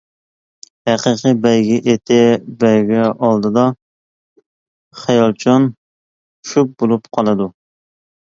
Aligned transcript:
ھەقىقىي 0.89 1.35
بەيگە 1.41 1.75
ئېتى 1.91 2.15
بەيگە 2.63 3.03
ئالدىدا 3.27 3.65
خىيالچان، 5.01 5.67
شۈك 6.53 6.73
بولۇپ 6.81 7.09
قالىدۇ. 7.19 7.49